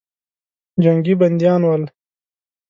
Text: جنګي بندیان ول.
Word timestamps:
جنګي 0.83 1.13
بندیان 1.19 1.61
ول. 1.65 1.83